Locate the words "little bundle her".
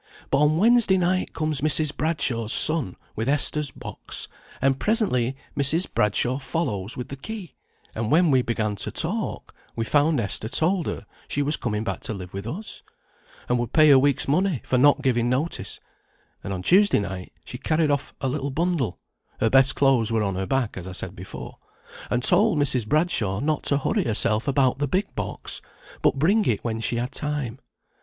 18.27-19.51